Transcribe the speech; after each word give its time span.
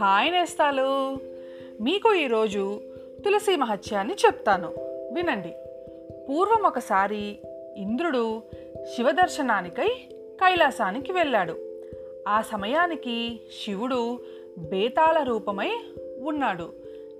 Hi 0.00 0.32
నేస్తాలు. 0.32 1.16
మీకు 1.80 2.14
ఈరోజు 2.14 2.80
తులసి 3.24 3.56
మహత్యాన్ని 3.56 4.14
చెప్తాను. 4.14 4.68
వినండి. 5.14 5.54
పూర్వం 6.28 6.66
ఒకసారి 6.66 7.38
ఇంద్రుడు 7.76 8.42
శివదర్శనానికై 8.94 9.88
కైలాసానికి 10.14 11.12
వెళ్ళాడు. 11.12 11.56
ఆ 12.28 12.40
సమయానికి 12.40 13.40
శివుడు 13.64 14.20
బేతాళ 14.58 15.22
రూపమై 15.22 15.70
ఉన్నాడు. 16.20 16.72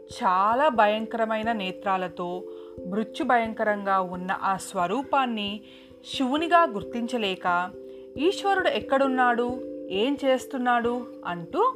చాలా 0.02 0.68
భయంకరమైన 0.68 1.52
నేత్రాలతో 1.52 2.42
మృత్యు 2.86 3.24
భయంకరంగా 3.24 4.00
ఉన్న 4.00 4.32
ఆ 4.32 4.56
స్వరూపాన్ని 4.56 5.60
శివునిగా 6.04 6.66
గుర్తించలేక 6.70 7.70
ఈశ్వరుడు 8.16 8.68
ఎక్కడున్నాడు? 8.68 9.60
ఏం 9.90 10.18
చేస్తున్నాడు? 10.24 11.06
అంటూ 11.26 11.72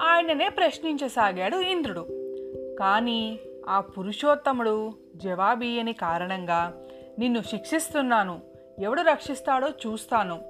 ఆయననే 0.00 0.48
ప్రశ్నించసాగాడు 0.48 1.56
ఇంద్రుడు. 1.56 2.06
కానీ 2.76 3.38
ఆ 3.68 3.80
పురుషోత్తముడు 3.80 4.92
జవాబీయని 5.16 5.92
కారణంగా 5.92 6.74
నిన్ను 7.18 7.42
శిక్షిస్తున్నాను 7.42 8.40
ఎవడు 8.78 9.02
రక్షిస్తాడో 9.02 9.68
చూస్తాను 9.68 10.42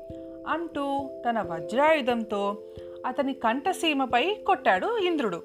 అంటూ 0.49 1.11
తన 1.29 1.41
వజ్రాయుధంతో 1.41 2.59
అతని 3.07 3.33
కంఠసీమపై 3.33 4.35
కొట్టాడు 4.35 4.99
ఇంద్రుడు. 4.99 5.43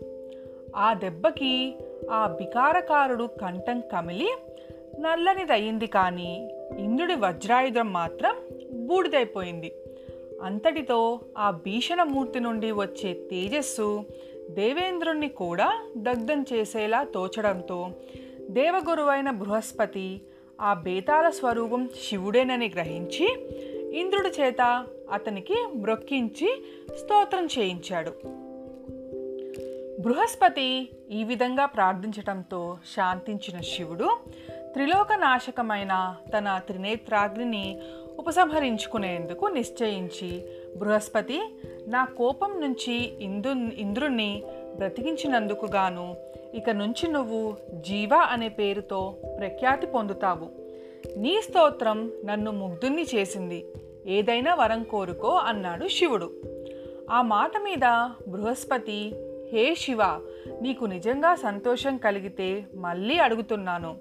ఆ 0.75 0.93
దెబ్బకి 0.93 1.75
ఆ 2.11 2.27
బికారకారుడు 2.27 3.23
కంఠం 3.23 3.81
కమిలి 3.93 4.33
నల్లనిదయ్యింది 4.99 5.87
కానీ 5.87 6.52
ఇంద్రుడి 6.79 7.15
వజ్రాయుధం 7.15 7.93
మాత్రం 7.93 8.35
బూడిదైపోయింది. 8.87 9.73
అంతటితో 10.43 11.19
ఆ 11.37 11.51
భీషణమూర్తి 11.51 12.39
నుండి 12.39 12.71
వచ్చే 12.71 13.13
తేజస్సు 13.13 14.03
దేవేంద్రుణ్ణి 14.49 15.29
కూడా 15.29 15.85
దగ్ధం 15.97 16.45
చేసేలా 16.53 17.03
తోచడంతో 17.03 17.89
దేవగురువైన 18.49 19.31
బృహస్పతి 19.31 20.21
ఆ 20.61 20.73
బేతాల 20.73 21.29
స్వరూపం 21.29 21.89
శివుడేనని 22.09 22.71
గ్రహించి 22.75 23.49
ఇంద్రుడి 23.99 24.41
చేత 24.41 24.85
అతనికి 25.11 25.55
మ్రొక్కించి 25.75 26.63
స్తోత్రం 26.99 27.47
చేయించాడు. 27.59 28.11
బృహస్పతి 30.01 30.89
ఈ 31.11 31.23
విధంగా 31.23 31.65
ప్రార్థించటంతో 31.65 32.77
శాంతించిన 32.95 33.61
శివుడు 33.61 34.09
త్రిలోకనాశకమైన 34.73 36.15
తన 36.37 36.61
త్రినేత్రాగ్ని 36.67 37.81
ఉపసంహరించుకునేందుకు 38.19 39.45
నిశ్చయించి 39.45 40.45
బృహస్పతి 40.77 41.41
నా 41.87 42.05
కోపం 42.05 42.61
నుంచి 42.61 43.23
ఇందు 43.23 43.53
ఇంద్రుణ్ణి 43.77 44.43
బ్రతికించినందుకు 44.75 45.65
గాను 45.65 46.15
ఇక 46.53 46.69
నుంచి 46.69 47.07
నువ్వు 47.07 47.57
జీవ 47.73 48.15
అనే 48.15 48.49
పేరుతో 48.49 49.15
ప్రఖ్యాతి 49.39 49.87
పొందుతావు. 49.87 50.49
నీ 51.17 51.41
స్తోత్రం 51.41 52.11
నన్ను 52.25 52.51
ముగ్ధుణ్ణి 52.51 53.05
చేసింది. 53.15 53.65
ఏదైనా 54.07 54.55
వరం 54.55 54.83
కోరుకో 54.83 55.27
అన్నాడు 55.27 55.87
శివుడు. 55.87 56.31
ఆ 57.11 57.21
మాట 57.21 57.57
మీద 57.57 58.09
బృహస్పతి 58.27 59.13
హే 59.53 59.75
శివ 59.75 59.99
నీకు 60.61 60.85
నిజంగా 60.85 61.35
సంతోషం 61.35 61.97
కలిగితే 61.97 62.65
మళ్ళీ 62.75 63.17
అడుగుతున్నాను. 63.17 63.95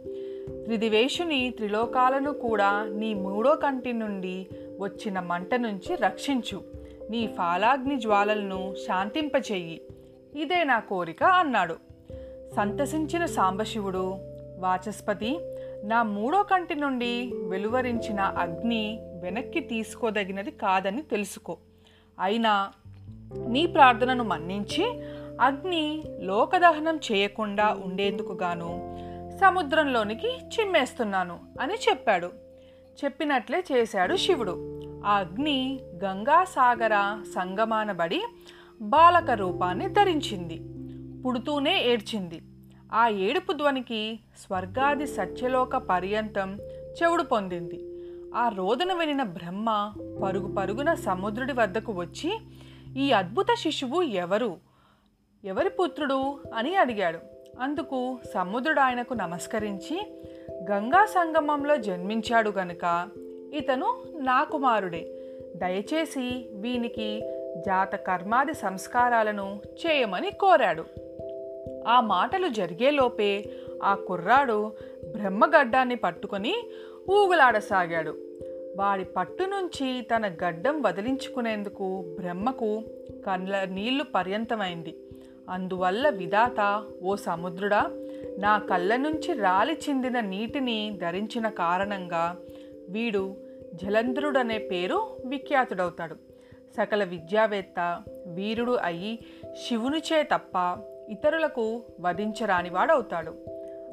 త్రిదివేషుని 0.64 1.50
త్రిలోకాలను 1.50 2.32
కూడా 2.32 2.84
నీ 2.84 3.14
మూడో 3.14 3.54
కంటి 3.54 3.92
నుండి 3.92 4.46
వచ్చిన 4.80 5.20
మంట 5.20 5.54
నుంచి 5.54 5.94
రక్షించు. 5.94 6.62
నీ 7.10 7.26
ఫాలాగ్ని 7.26 8.00
జ్వాలలను 8.00 8.74
శాంతింపచేయి. 8.86 9.82
ఇదే 10.36 10.64
నా 10.64 10.78
కోరిక 10.78 11.22
అన్నాడు. 11.22 11.76
సంతసించిన 12.56 13.26
సాంబశివుడు 13.26 14.14
వాచస్పతి 14.58 15.38
నా 15.84 16.02
మూడో 16.02 16.42
కంటి 16.42 16.74
నుండి 16.74 17.32
వెలువరించిన 17.48 18.20
అగ్ని 18.20 18.98
వెనక్కి 19.22 19.60
తీసుకోదగినది 19.60 20.50
కాదని 20.50 21.02
తెలుసుకో. 21.02 21.56
అయినా 22.20 22.72
నీ 23.48 23.66
ప్రార్థనను 23.66 24.24
మన్నించి 24.24 25.02
అగ్ని 25.40 26.02
లోకదహనం 26.18 27.00
చేయకుండా 27.12 27.78
ఉండేందుకు 27.84 28.38
గాను 28.42 28.98
సముద్రంలోనికి 29.42 30.28
చిమ్మేస్తున్నాను 30.28 31.40
అని 31.60 31.74
చెప్పాడు. 31.74 32.26
చెప్పినట్లే 33.04 33.64
చేశాడు 33.72 34.16
శివుడు. 34.16 34.82
ఆ 35.06 35.12
అగ్ని 35.16 35.80
గంగాసాగర 36.04 37.22
సంగమానబడి 37.34 38.22
బాలక 38.80 39.30
రూపాన్ని 39.30 39.88
ధరించింది. 39.88 40.60
పుడుతూనే 41.22 41.84
ఏడ్చింది. 41.84 42.42
ఆ 42.92 43.08
ఏడుపు 43.08 43.52
ధ్వనికి 43.52 44.20
స్వర్గాది 44.38 45.06
సత్యలోక 45.06 45.76
పర్యంతం 45.76 46.58
చెవుడు 47.02 47.22
పొందింది. 47.22 47.84
ఆ 48.34 48.48
రోదన 48.48 48.92
వినిన 48.92 49.22
బ్రహ్మ 49.22 49.94
పరుగు 50.22 50.54
పరుగున 50.54 50.94
సముద్రుడి 50.94 51.52
వద్దకు 51.52 51.92
వచ్చి 51.92 52.38
ఈ 52.96 53.12
అద్భుత 53.12 53.46
శిశువు 53.58 54.02
ఎవరు? 54.02 54.56
ఎవరి 55.44 55.70
పుత్రుడు? 55.70 56.40
అని 56.54 56.76
అడిగాడు. 56.76 57.31
అందుకు 57.60 58.18
సముద్రుడు 58.34 58.80
ఆయనకు 58.80 59.14
నమస్కరించి 59.14 60.12
గంగా 60.70 61.06
సంగమంలో 61.06 61.76
జన్మించాడు 61.76 62.50
గనుక 62.50 63.08
ఇతను 63.54 64.02
నా 64.14 64.44
కుమారుడే. 64.44 65.12
దయచేసి 65.56 66.48
వీనికి 66.52 67.20
జాత 67.66 67.96
కర్మాది 67.96 68.54
సంస్కారాలను 68.54 69.60
చేయమని 69.86 70.30
కోరాడు. 70.30 70.84
ఆ 71.88 72.00
మాటలు 72.00 72.48
జరిగేలోపే 72.48 73.44
ఆ 73.82 73.94
కుర్రాడు 73.94 74.72
బ్రహ్మగడ్డాన్ని 75.12 75.96
పట్టుకొని 75.96 76.54
ఊగులాడసాగాడు. 77.10 78.10
వాడి 78.76 79.04
పట్టు 79.04 79.42
నుంచి 79.42 80.02
తన 80.02 80.28
గడ్డం 80.28 80.82
వదిలించుకునేందుకు 80.82 82.16
బ్రహ్మకు 82.20 82.82
కళ్ళ 83.26 83.64
నీళ్ళు 83.64 84.04
పర్యంతమైంది. 84.14 84.94
అందువల్ల 85.52 86.08
విధాత 86.08 86.84
ఓ 87.02 87.16
సముద్రుడా 87.16 87.90
నా 88.38 88.58
కళ్ళ 88.58 88.96
నుంచి 88.96 89.32
రాలి 89.32 89.72
చిందిన 89.72 90.20
నీటిని 90.20 90.98
ధరించిన 91.02 91.48
కారణంగా 91.48 92.36
వీడు 92.88 93.36
జలంధ్రుడనే 93.74 94.58
పేరు 94.58 95.16
విఖ్యాతుడవుతాడు. 95.24 96.14
సకల 96.76 97.04
విద్యావేత్త 97.04 98.02
వీరుడు 98.26 98.72
అయి 98.72 99.18
శివునిచే 99.66 100.22
తప్ప 100.22 100.78
ఇతరులకు 101.08 101.82
వధించరానివాడవుతాడు. 102.00 103.34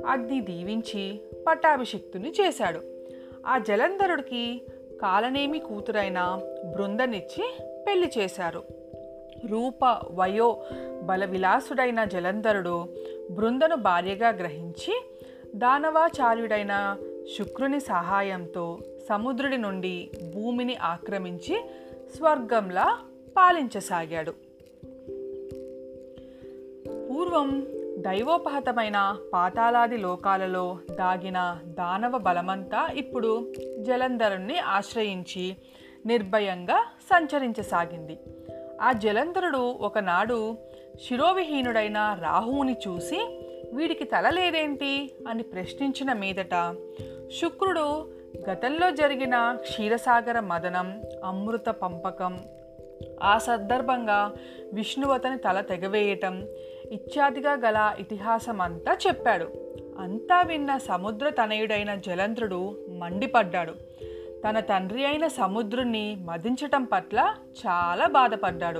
అగ్ని 0.07 0.41
దీవించి 0.41 1.21
పట్టాభిషిక్తుని 1.47 2.29
చేశాడు. 2.29 2.81
ఆ 3.47 3.57
జలంధరుడికి 3.57 4.61
కాలనేమి 5.01 5.59
కూతురైన 5.59 6.39
బృందనిచ్చి 6.75 7.53
పెళ్ళి 7.87 8.11
చేశారు. 8.17 8.78
రూప 9.45 9.97
వయో 10.11 10.63
బల 11.03 11.25
విలాసుడైన 11.25 12.03
జలంధరుడు 12.03 12.87
బృందను 13.31 13.75
భార్యగా 13.75 14.29
గ్రహించి 14.29 15.01
దానవాచార్యుడైన 15.55 16.97
శుక్రుని 17.37 17.79
సహాయంతో 17.79 18.79
సముద్రుడి 19.09 19.57
నుండి 19.57 20.09
భూమిని 20.35 20.75
ఆక్రమించి 20.75 21.69
స్వర్గంలా 22.17 22.99
పాలించసాగాడు. 23.37 24.31
పూర్వం 27.09 27.67
దైవోపహతమైన 27.97 29.17
పాతాలాది 29.33 29.97
లోకాలలో 29.97 30.77
దాగిన 30.91 31.59
దానవ 31.65 32.17
బలమంతా 32.17 32.87
ఇప్పుడు 32.87 33.53
జలంధరుణ్ణి 33.79 34.59
ఆశ్రయించి 34.59 35.55
నిర్భయంగా 36.05 36.85
సంచరించసాగింది. 37.09 38.17
ఆ 38.79 38.91
జలంధరుడు 38.91 39.57
ఒకనాడు 39.57 40.57
శిరోవిహీనుడైన 41.07 42.17
రాహువుని 42.21 42.75
చూసి 42.87 43.45
వీడికి 43.73 44.03
తల 44.03 44.29
లేదేంటి? 44.29 45.11
అని 45.27 45.43
ప్రశ్నించిన 45.43 46.13
మీదట 46.13 46.75
శుక్రుడు 47.41 48.13
గతంలో 48.49 48.91
జరిగిన 48.91 49.57
క్షీరసాగర 49.61 50.39
మదనం 50.39 51.01
అమృత 51.23 51.69
పంపకం 51.69 52.39
ఆ 53.23 53.37
సందర్భంగా 53.37 54.33
విష్ణువతని 54.73 55.37
తల 55.37 55.61
తెగవేయటం 55.61 56.47
ఇత్యాదిగా 56.91 57.53
గల 57.53 57.95
ఇతిహాసం 57.99 58.61
అంతా 58.61 58.97
చెప్పాడు. 59.07 59.47
అంతా 59.99 60.41
విన్న 60.41 60.77
సముద్ర 60.77 61.29
తనయుడైన 61.29 61.95
జలంధ్రుడు 61.95 62.77
మండిపడ్డాడు. 62.99 63.73
తన 64.47 64.59
తండ్రి 64.59 65.05
అయిన 65.05 65.27
సముద్రుణ్ణి 65.27 66.17
మదించటం 66.25 66.83
పట్ల 66.83 67.35
చాలా 67.67 68.07
బాధపడ్డాడు. 68.07 68.79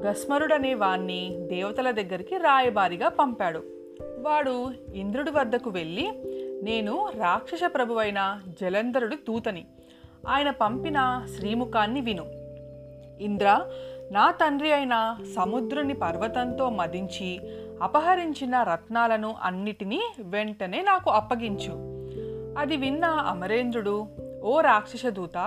గస్మరుడనే 0.00 0.74
వాణ్ణి 0.74 1.36
దేవతల 1.40 1.90
దగ్గరికి 1.90 2.36
రాయబారిగా 2.36 3.08
పంపాడు. 3.08 3.58
వాడు 4.00 4.72
ఇంద్రుడి 4.94 5.30
వద్దకు 5.30 5.70
వెళ్ళి 5.70 6.12
నేను 6.62 7.10
రాక్షస 7.16 7.60
ప్రభువైన 7.74 8.40
జలంధరుడి 8.60 9.16
దూతని. 9.16 9.64
ఆయన 10.28 10.50
పంపిన 10.50 11.26
శ్రీముఖాన్ని 11.36 12.00
విను. 12.00 12.24
ఇంద్ర 13.20 13.70
నా 14.12 14.30
తండ్రి 14.30 14.72
అయిన 14.72 15.16
సముద్రుని 15.36 15.94
పర్వతంతో 15.94 16.70
మదించి 16.70 17.40
అపహరించిన 17.82 18.62
రత్నాలను 18.62 19.34
అన్నిటినీ 19.42 20.00
వెంటనే 20.20 20.82
నాకు 20.82 21.10
అప్పగించు. 21.10 21.92
అది 22.58 22.76
విన్న 22.76 23.04
అమరేంద్రుడు 23.04 24.06
ఓ 24.42 24.60
రాక్షసదూత 24.60 25.38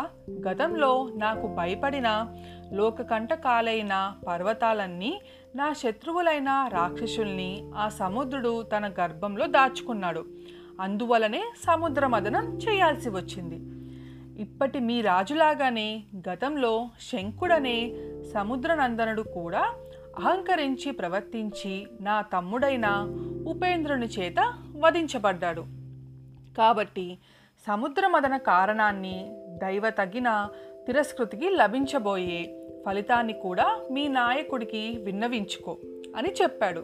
గతంలో 0.48 1.10
నాకు 1.16 1.48
భయపడిన 1.48 2.28
లోకకంటకాలైన 2.74 4.14
పర్వతాలన్నీ 4.28 5.22
నా 5.56 5.74
శత్రువులైన 5.74 6.70
రాక్షసుల్ని 6.74 7.64
ఆ 7.76 7.90
సముద్రుడు 7.90 8.62
తన 8.62 8.88
గర్భంలో 8.88 9.48
దాచుకున్నాడు. 9.48 10.26
అందువలనే 10.82 11.44
సముద్ర 11.64 12.08
మదనం 12.08 12.58
చేయాల్సి 12.58 13.10
వచ్చింది. 13.10 13.60
ఇప్పటి 14.42 14.80
మీ 14.80 15.02
రాజులాగానే 15.02 16.04
గతంలో 16.30 16.90
శంకుడనే 17.12 17.94
సముద్రనందనుడు 18.34 19.22
కూడా 19.22 19.74
అహంకరించి 20.20 20.92
ప్రవర్తించి 20.92 21.88
నా 22.02 22.22
తమ్ముడైన 22.22 22.88
ఉపేంద్రుని 23.48 24.06
చేత 24.06 24.54
వధించబడ్డాడు. 24.76 25.66
కాబట్టి 26.58 27.18
సముద్రమదన 27.68 28.38
కారణాన్ని 28.38 29.32
దైవ 29.48 29.90
తగిన 29.90 30.50
తిరస్కృతికి 30.88 31.50
లభించబోయే 31.50 32.68
ఫలితాన్ని 32.86 33.34
కూడా 33.34 33.82
మీ 33.92 34.08
నాయకుడికి 34.08 35.00
విన్నవించుకో 35.04 35.78
అని 36.16 36.34
చెప్పాడు. 36.42 36.80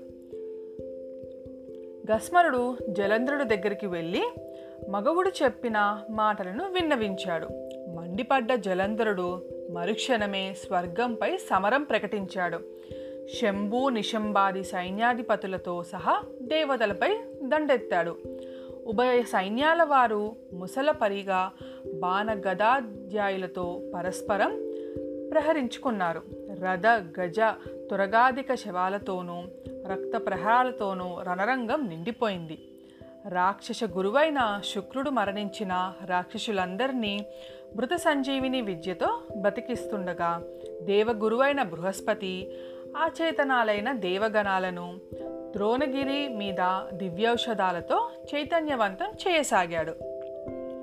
గస్మరుడు 2.12 2.78
జలంధ్రుడి 2.90 3.44
దగ్గరికి 3.44 3.88
వెళ్ళి 3.88 4.24
మగవుడు 4.90 5.32
చెప్పిన 5.44 6.02
మాటలను 6.10 6.72
విన్నవించాడు. 6.72 7.46
మండిపడ్డ 8.00 8.54
జలంధరుడు 8.54 9.42
మరుక్షణమే 9.72 10.54
స్వర్గంపై 10.54 11.38
సమరం 11.38 11.84
ప్రకటించాడు. 11.84 12.60
శంభు 13.42 13.90
నిశంబాది 13.90 14.64
సైన్యాధిపతులతో 14.64 15.84
సహా 15.84 16.24
దేవతలపై 16.42 17.18
దండెత్తాడు. 17.44 18.18
ఉభయ 18.86 19.24
సైన్యాల 19.24 19.84
వారు 19.84 20.36
ముసలపరిగా 20.54 21.52
బాణ 21.94 22.34
గదాధ్యాయులతో 22.34 23.82
పరస్పరం 23.96 24.72
ప్రహరించుకున్నారు. 25.32 26.22
రథ 26.64 26.88
గజ 27.20 27.40
తురగాధిక 27.92 28.54
శవాలతోనూ 28.54 29.44
రక్త 29.88 30.28
ప్రహారాలతోనూ 30.28 31.22
రణరంగం 31.22 31.90
నిండిపోయింది. 31.90 32.68
రాక్షస 33.28 33.80
గురువైన 33.84 34.62
శుక్రుడు 34.66 35.10
మరణించిన 35.10 35.94
రాక్షసులందరినీ 36.06 37.26
మృత 37.76 37.94
సంజీవిని 37.94 38.62
విద్యతో 38.62 39.22
బ్రతికిస్తుండగా 39.38 40.44
దేవగురువైన 40.82 41.64
బృహస్పతి 41.64 42.52
ఆచేతనాలైన 42.98 43.94
దేవగణాలను 43.94 45.00
ద్రోణగిరి 45.54 46.28
మీద 46.28 46.82
దివ్యౌషధాలతో 46.94 48.10
చైతన్యవంతం 48.36 49.06
చేయసాగాడు. 49.06 49.94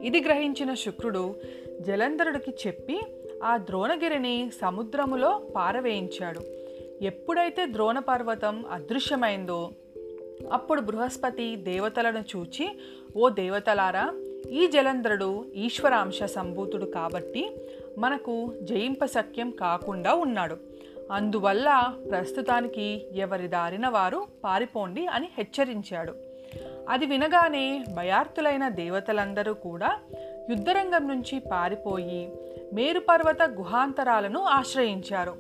ఇది 0.02 0.20
గ్రహించిన 0.20 0.74
శుక్రుడు 0.74 1.34
జలంధరుడికి 1.80 2.50
చెప్పి 2.66 3.00
ఆ 3.44 3.56
ద్రోణగిరిని 3.56 4.50
సముద్రములో 4.62 5.42
పారవేయించాడు. 5.56 6.40
ఎప్పుడైతే 7.04 7.66
ద్రోణ 7.66 7.98
పర్వతం 7.98 8.64
అదృశ్యమైందో 8.70 9.70
అప్పుడు 10.52 10.80
బృహస్పతి 10.80 11.56
దేవతలను 11.56 12.24
చూచి 12.36 12.78
ఓ 13.16 13.28
దేవతలారా 13.28 14.12
ఈ 14.50 14.66
జలంధరుడు 14.66 15.44
ఈశ్వరాంశ 15.54 16.22
సంభూతుడు 16.22 16.84
కాబట్టి 16.84 17.50
మనకు 17.98 18.54
జయింప 18.62 19.04
సఖ్యం 19.04 19.50
కాకుండా 19.50 20.14
ఉన్నాడు. 20.14 20.56
అందువల్ల 21.12 21.94
ప్రస్తుతానికి 22.10 23.06
ఎవరి 23.14 23.48
దారిన 23.48 23.88
వారు 23.88 24.26
పారిపోండి 24.44 25.06
అని 25.06 25.28
హెచ్చరించాడు. 25.38 26.14
అది 26.88 27.06
వినగానే 27.06 27.84
భయార్థులైన 27.94 28.68
దేవతలందరూ 28.68 29.54
కూడా 29.54 29.98
యుద్ధరంగం 30.50 31.08
నుంచి 31.08 31.38
పారిపోయి 31.38 32.32
మేరుపర్వత 32.74 33.42
గుహాంతరాలను 33.42 34.40
ఆశ్రయించారు. 34.40 35.36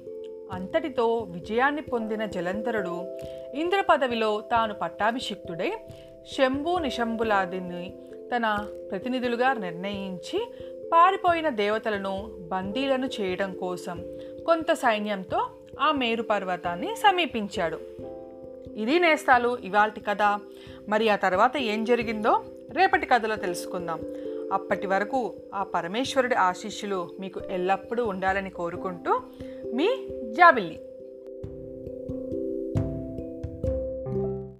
అంతటితో 0.52 1.16
విజయాన్ని 1.16 1.82
పొందిన 1.82 2.24
జలంధరుడు 2.24 3.18
ఇంద్ర 3.54 3.84
పదవిలో 3.90 4.40
తాను 4.40 4.74
పట్టాభిషిక్తుడై 4.74 5.72
శంభు 6.36 6.78
నిశంభులాదిని 6.78 7.94
తన 8.36 8.68
ప్రతినిధులుగా 8.90 9.52
నిర్ణయించి 9.52 10.52
పారిపోయిన 10.92 11.48
దేవతలను 11.48 12.30
బందీలను 12.40 13.10
చేయడం 13.20 13.52
కోసం 13.52 14.04
కొంత 14.46 14.72
సైన్యంతో 14.72 15.50
ఆ 15.80 15.92
మేరు 15.92 16.22
పర్వతాన్ని 16.22 16.96
సమీపించాడు. 16.96 17.80
ఇది 18.76 18.98
నేస్తాలు 18.98 19.58
ఇవాల్టి 19.64 20.00
కథ. 20.00 20.22
మరి 20.88 21.08
ఆ 21.08 21.16
తర్వాత 21.16 21.56
ఏం 21.56 21.84
జరిగిందో 21.84 22.44
రేపటి 22.70 23.06
కథలో 23.06 23.36
తెలుసుకుందాం. 23.36 24.00
అప్పటి 24.52 24.86
వరకు 24.86 25.34
ఆ 25.54 25.62
పరమేశ్వరుడి 25.62 26.34
ఆశీస్సులు 26.34 27.10
మీకు 27.20 27.40
ఎల్లప్పుడూ 27.50 28.06
ఉండాలని 28.06 28.50
కోరుకుంటూ 28.50 29.20
మీ 29.74 30.08
జాబిల్లి. 30.32 30.80